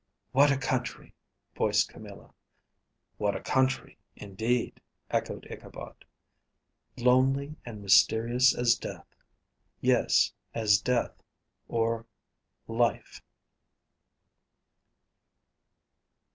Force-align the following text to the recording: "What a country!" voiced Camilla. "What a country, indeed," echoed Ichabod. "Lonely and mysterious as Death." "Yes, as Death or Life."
"What 0.31 0.51
a 0.51 0.57
country!" 0.57 1.13
voiced 1.55 1.89
Camilla. 1.89 2.33
"What 3.19 3.35
a 3.35 3.39
country, 3.39 3.99
indeed," 4.15 4.81
echoed 5.11 5.45
Ichabod. 5.47 6.05
"Lonely 6.97 7.55
and 7.67 7.83
mysterious 7.83 8.55
as 8.57 8.73
Death." 8.73 9.05
"Yes, 9.79 10.33
as 10.55 10.81
Death 10.81 11.21
or 11.67 12.07
Life." 12.67 13.21